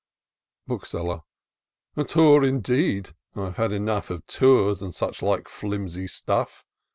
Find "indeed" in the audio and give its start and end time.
2.43-3.11